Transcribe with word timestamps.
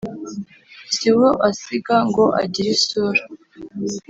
si 0.95 1.07
uwo 1.13 1.29
asiga 1.49 1.95
ngo 2.07 2.25
agire 2.41 2.69
isura 2.77 3.21